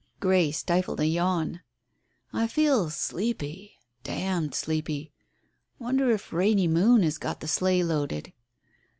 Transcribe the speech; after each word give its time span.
Grey 0.19 0.49
stifled 0.51 0.99
a 0.99 1.05
yawn. 1.05 1.61
"I 2.33 2.47
feel 2.47 2.89
sleepy, 2.89 3.77
d 4.01 4.11
d 4.13 4.49
sleepy. 4.55 5.11
Wonder 5.77 6.09
if 6.09 6.33
Rainy 6.33 6.67
Moon 6.67 7.03
has 7.03 7.19
got 7.19 7.39
the 7.39 7.47
sleigh 7.47 7.83
loaded." 7.83 8.33